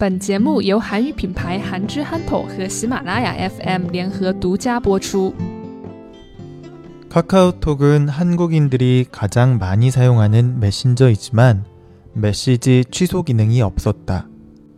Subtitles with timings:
[0.00, 5.34] 本节目由韩语品牌韩之憨头和喜马拉雅 FM 联合独家播出。
[7.10, 11.66] 카카오톡은 한국인들이 가장 많이 사용하는 메신저이지만
[12.14, 14.26] 메시지 취소 기능이 없었다.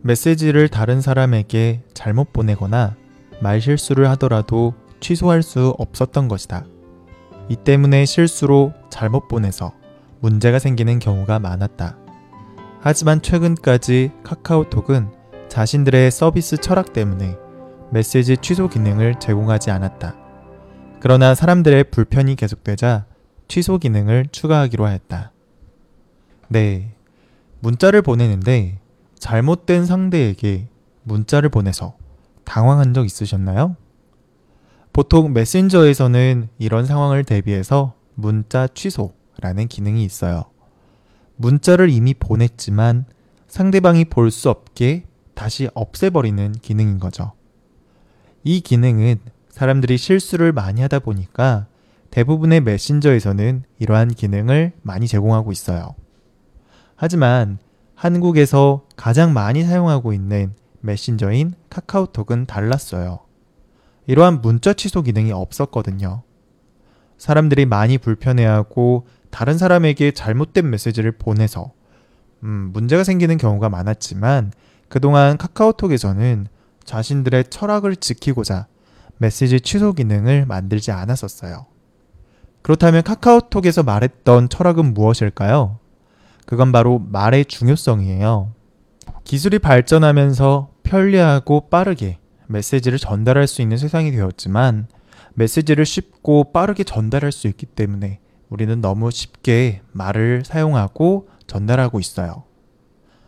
[0.01, 2.97] 메시지를 다른 사람에게 잘못 보내거나
[3.39, 6.65] 말실수를 하더라도 취소할 수 없었던 것이다.
[7.47, 9.71] 이 때문에 실수로 잘못 보내서
[10.19, 11.95] 문제가 생기는 경우가 많았다.
[12.80, 15.10] 하지만 최근까지 카카오톡은
[15.48, 17.36] 자신들의 서비스 철학 때문에
[17.90, 20.14] 메시지 취소 기능을 제공하지 않았다.
[21.00, 23.06] 그러나 사람들의 불편이 계속되자
[23.48, 25.32] 취소 기능을 추가하기로 하였다.
[26.48, 26.94] 네.
[27.60, 28.78] 문자를 보내는데
[29.18, 30.68] 잘못된 상대에게
[31.02, 31.96] 문자를 보내서
[32.44, 33.76] 당황한 적 있으셨나요?
[34.92, 40.44] 보통 메신저에서는 이런 상황을 대비해서 문자 취소라는 기능이 있어요.
[41.38, 43.06] 문자를 이미 보냈지만
[43.46, 47.32] 상대방이 볼 수 없게 다시 없애버리는 기능인 거죠.
[48.44, 51.66] 이 기능은 사람들이 실수를 많이 하다 보니까
[52.10, 55.94] 대부분의 메신저에서는 이러한 기능을 많이 제공하고 있어요.
[56.96, 57.58] 하지만
[57.94, 63.20] 한국에서 가장 많이 사용하고 있는 메신저인 카카오톡은 달랐어요.
[64.06, 66.22] 이러한 문자 취소 기능이 없었거든요.
[67.18, 71.72] 사람들이 많이 불편해하고 다른 사람에게 잘못된 메시지를 보내서
[72.42, 74.52] 음, 문제가 생기는 경우가 많았지만
[74.88, 76.46] 그동안 카카오톡에서는
[76.84, 78.66] 자신들의 철학을 지키고자
[79.18, 81.66] 메시지 취소 기능을 만들지 않았었어요.
[82.62, 85.78] 그렇다면 카카오톡에서 말했던 철학은 무엇일까요?
[86.46, 88.52] 그건 바로 말의 중요성이에요.
[89.24, 94.88] 기술이 발전하면서 편리하고 빠르게 메시지를 전달할 수 있는 세상이 되었지만
[95.34, 102.44] 메시지를 쉽고 빠르게 전달할 수 있기 때문에 우리는 너무 쉽게 말을 사용하고 전달하고 있어요.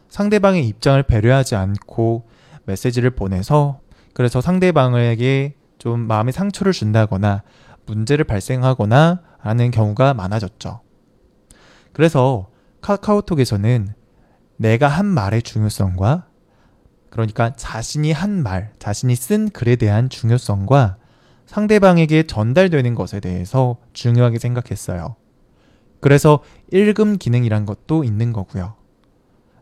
[0.09, 2.29] 상대방의 입장을 배려하지 않고
[2.65, 3.81] 메시지를 보내서
[4.13, 7.43] 그래서 상대방에게 좀 마음의 상처를 준다거나
[7.87, 10.81] 문제를 발생하거나 하는 경우가 많아졌죠.
[11.93, 12.51] 그래서
[12.83, 13.95] 카카오톡에서는
[14.57, 16.27] 내가 한 말의 중요성과
[17.09, 20.97] 그러니까 자신이 한 말, 자신이 쓴 글에 대한 중요성과
[21.51, 25.17] 상대방에게 전달되는 것에 대해서 중요하게 생각했어요.
[25.99, 28.75] 그래서 읽음 기능이란 것도 있는 거고요.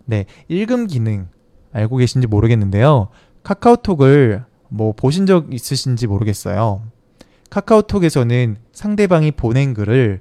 [0.04, 1.28] 네, 읽음 기능
[1.72, 3.08] 알고 계신지 모르겠는데요.
[3.42, 6.82] 카카오톡을 뭐 보신 적 있으신지 모르겠어요.
[7.48, 10.20] 카카오톡에서는 상대방이 보낸 글을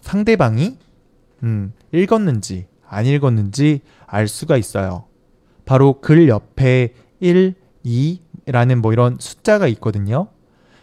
[0.00, 0.78] 상대방이
[1.42, 5.06] 음, 읽었는지 안 읽었는지 알 수가 있어요.
[5.64, 10.28] 바로 글 옆에 1, 2라는 뭐 이런 숫자가 있거든요.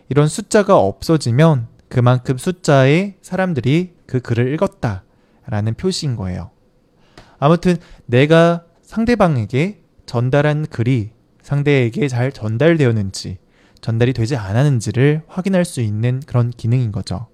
[0.09, 5.03] 이런 숫자가 없어지면 그만큼 숫자의 사람들이 그 글을 읽었다
[5.47, 6.51] 라는 표시인 거예요.
[7.39, 11.11] 아무튼 내가 상대방에게 전달한 글이
[11.41, 13.37] 상대에게 잘 전달되었는지
[13.81, 17.27] 전달이 되지 않았는지를 확인할 수 있는 그런 기능인 거죠.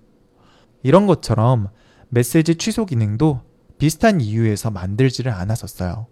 [0.84, 1.70] 이런 것처럼
[2.10, 3.42] 메시지 취소 기능도
[3.78, 6.08] 비슷한 이유에서 만들지를 않았었어요.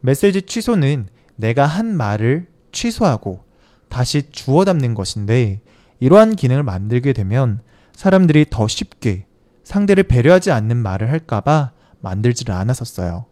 [0.00, 3.47] 메시지 취소는 내가 한 말을 취소하고
[3.88, 5.60] 다시 주워 담는 것인데
[6.00, 7.60] 이러한 기능을 만들게 되면
[7.94, 9.26] 사람들이 더 쉽게
[9.64, 13.26] 상대를 배려하지 않는 말을 할까봐 만들지를 않았었어요.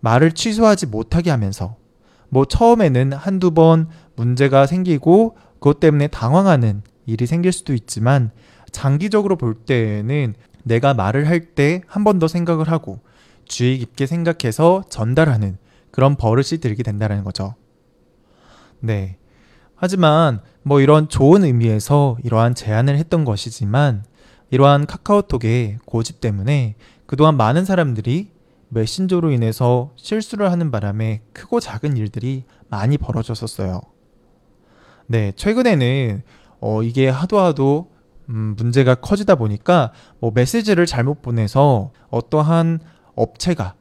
[0.00, 1.76] 말을 취소하지 못하게 하면서
[2.28, 8.30] 뭐 처음에는 한두 번 문제가 생기고 그것 때문에 당황하는 일이 생길 수도 있지만
[8.70, 13.00] 장기적으로 볼 때에는 내가 말을 할 때 한 번 더 생각을 하고
[13.46, 15.58] 주의 깊게 생각해서 전달하는
[15.90, 17.54] 그런 버릇이 들게 된다는 거죠.
[18.80, 19.16] 네.
[19.84, 24.02] 하지만 뭐 이런 좋은 의미에서 이러한 제안을 했던 것이지만
[24.50, 28.30] 이러한 카카오톡의 고집 때문에 그동안 많은 사람들이
[28.70, 33.82] 메신저로 인해서 실수를 하는 바람에 크고 작은 일들이 많이 벌어졌었어요.
[35.06, 36.22] 네, 최근에는
[36.62, 37.90] 어, 이게 하도 하도
[38.30, 42.80] 음, 문제가 커지다 보니까 뭐 메시지를 잘못 보내서 어떠한
[43.16, 43.74] 업체가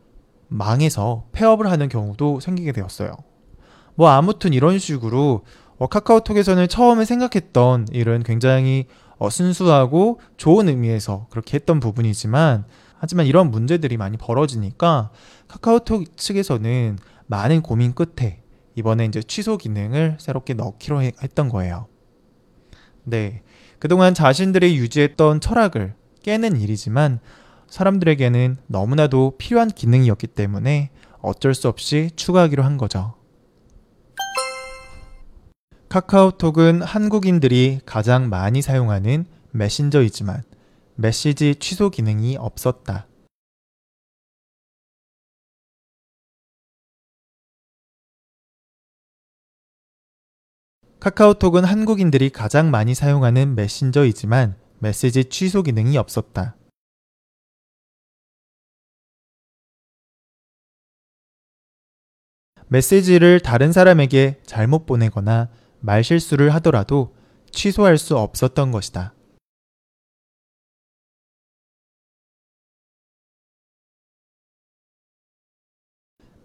[0.49, 3.15] 망해서 폐업을 하는 경우도 생기게 되었어요.
[3.95, 5.43] 뭐 아무튼 이런 식으로
[5.77, 8.85] 어, 카카오톡에서는 처음에 생각했던 일은 굉장히
[9.17, 12.65] 어, 순수하고 좋은 의미에서 그렇게 했던 부분이지만
[12.97, 15.11] 하지만 이런 문제들이 많이 벌어지니까
[15.47, 16.97] 카카오톡 측에서는
[17.27, 18.41] 많은 고민 끝에
[18.75, 21.87] 이번에 이제 취소 기능을 새롭게 넣기로 했던 거예요.
[23.03, 23.43] 네.
[23.79, 27.19] 그동안 자신들이 유지했던 철학을 깨는 일이지만
[27.67, 30.91] 사람들에게는 너무나도 필요한 기능이었기 때문에
[31.21, 33.15] 어쩔 수 없이 추가하기로 한 거죠.
[35.93, 40.41] 카카오톡은 한국인들이 가장 많이 사용하는 메신저이지만
[40.95, 43.07] 메시지 취소 기능이 없었다.
[50.99, 56.55] 카카오톡은 한국인들이 가장 많이 사용하는 메신저이지만 메시지 취소 기능이 없었다.
[62.69, 65.49] 메시지를 다른 사람에게 잘못 보내거나
[65.83, 67.13] 말실수를 하더라도
[67.51, 69.13] 취소할 수 없었던 것이다.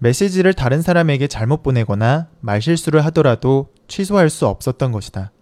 [0.00, 5.32] 메시지를 다른 사람에게 잘못 보내거나 말실수를 하더라도 취소할 수 없었던 것이다.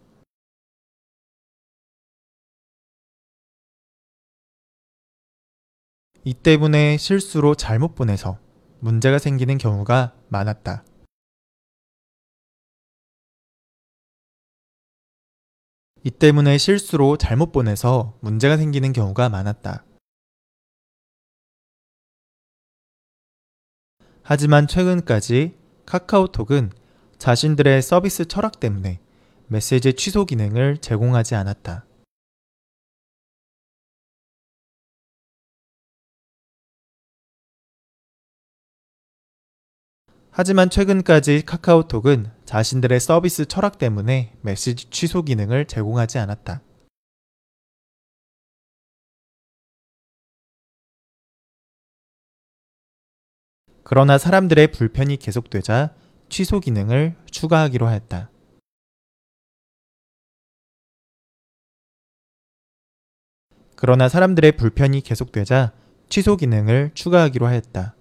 [6.24, 8.38] 이 때문에 실수로 잘못 보내서
[8.80, 10.84] 문제가 생기는 경우가 많았다.
[16.06, 19.84] 이 때문에 실수로 잘못 보내서 문제가 생기는 경우가 많았다.
[24.22, 26.70] 하지만 최근까지 카카오톡은
[27.18, 29.00] 자신들의 서비스 철학 때문에
[29.48, 31.85] 메시지 취소 기능을 제공하지 않았다.
[40.38, 46.60] 하지만 최근까지 카카오톡은 자신들의 서비스 철학 때문에 메시지 취소 기능을 제공하지 않았다.
[53.82, 55.94] 그러나 사람들의 불편이 계속되자
[56.28, 58.30] 취소 기능을 추가하기로 하였다.
[63.74, 65.72] 그러나 사람들의 불편이 계속되자
[66.10, 67.95] 취소 기능을 추가하기로 하였다.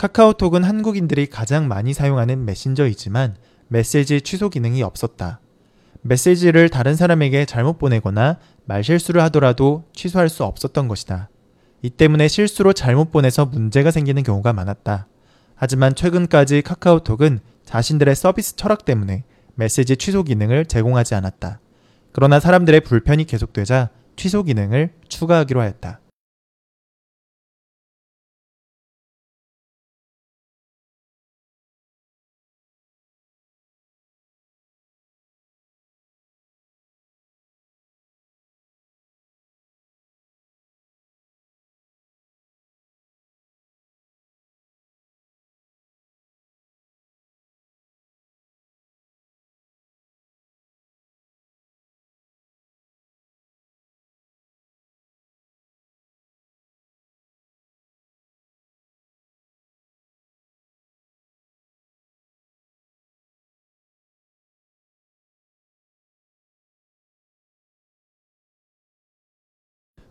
[0.00, 3.36] 카카오톡은 한국인들이 가장 많이 사용하는 메신저이지만
[3.68, 5.40] 메시지 취소 기능이 없었다.
[6.00, 11.28] 메시지를 다른 사람에게 잘못 보내거나 말실수를 하더라도 취소할 수 없었던 것이다.
[11.82, 15.06] 이 때문에 실수로 잘못 보내서 문제가 생기는 경우가 많았다.
[15.54, 19.24] 하지만 최근까지 카카오톡은 자신들의 서비스 철학 때문에
[19.54, 21.60] 메시지 취소 기능을 제공하지 않았다.
[22.12, 26.00] 그러나 사람들의 불편이 계속되자 취소 기능을 추가하기로 하였다.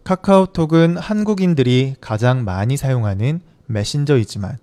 [0.09, 4.57] 카카오톡은 한국인들이 가장 많이 사용하는 메신저이지만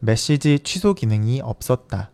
[0.00, 2.10] 메시지 취소 기능이 없었다.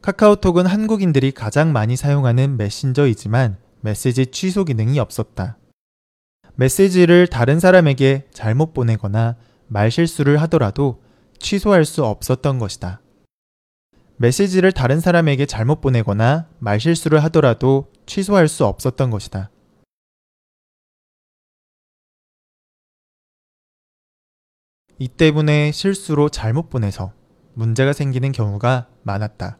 [0.00, 5.58] 카카오톡은 한국인들이 가장 많이 사용하는 메신저이지만 메시지 취소 기능이 없었다.
[6.54, 9.36] 메시지를 다른 사람에게 잘못 보내거나
[9.68, 11.02] 말실수를 하더라도
[11.38, 13.02] 취소할 수 없었던 것이다.
[14.16, 19.50] 메시지를 다른 사람에게 잘못 보내거나 말실수를 하더라도 취소할 수 없었던 것이다.
[24.98, 27.12] 이 때문에 실수로 잘못 보내서
[27.54, 29.58] 문제가 생기는 경우가 많았다.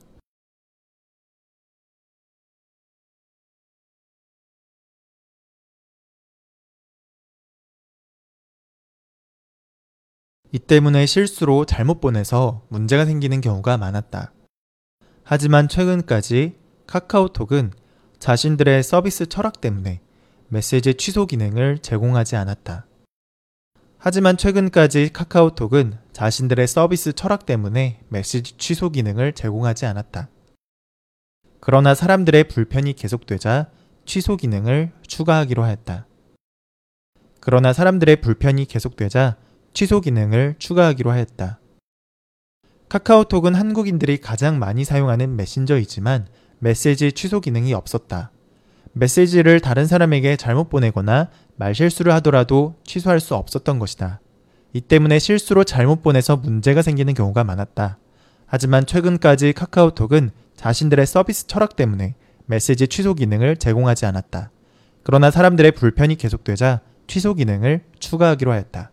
[10.55, 14.35] 이 때문에 실수로 잘못 보내서 문제가 생기는 경우가 많았다.
[15.25, 17.73] 하지만 최근까지 카카오톡은
[18.23, 20.01] 자신들의 서비스 철학 때문에
[20.47, 22.87] 메시지 취소 기능을 제공하지 않았다.
[23.99, 30.29] 하지만 최근까지 카카오톡은 자신들의 서비스 철학 때문에 메시지 취소 기능을 제공하지 않았다.
[31.59, 33.71] 그러나 사람들의 불편이 계속되자
[34.05, 36.07] 취소 기능을 추가하기로 하였다.
[37.41, 39.37] 그러나 사람들의 불편이 계속되자
[39.75, 41.59] 취소 기능을 추가하기로 하였다.
[42.89, 46.29] 카카오톡은 한국인들이 가장 많이 사용하는 메신저이지만
[46.63, 48.31] 메시지 취소 기능이 없었다.
[48.93, 54.21] 메시지를 다른 사람에게 잘못 보내거나 말실수를 하더라도 취소할 수 없었던 것이다.
[54.73, 57.99] 이 때문에 실수로 잘못 보내서 문제가 생기는 경우가 많았다.
[58.47, 62.15] 하지만 최근까지 카카오톡은 자신들의 서비스 철학 때문에
[62.47, 64.53] 메시지 취소 기능을 제공하지 않았다.
[65.03, 68.93] 그러나 사람들의 불편이 계속되자 취소 기능을 추가하기로 하였다.